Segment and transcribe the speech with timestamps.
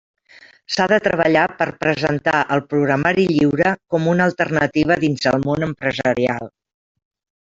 [0.75, 6.51] S'ha de treballar per presentar el programari lliure com una alternativa dins el món empresarial.